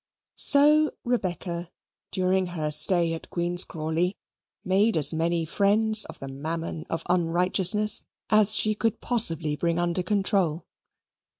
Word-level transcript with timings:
So 0.39 0.93
Rebecca, 1.03 1.69
during 2.09 2.47
her 2.57 2.71
stay 2.71 3.13
at 3.13 3.29
Queen's 3.29 3.63
Crawley, 3.63 4.17
made 4.65 4.97
as 4.97 5.13
many 5.13 5.45
friends 5.45 6.05
of 6.05 6.17
the 6.19 6.27
Mammon 6.27 6.87
of 6.89 7.03
Unrighteousness 7.07 8.03
as 8.31 8.55
she 8.55 8.73
could 8.73 8.99
possibly 8.99 9.55
bring 9.55 9.77
under 9.77 10.01
control. 10.01 10.65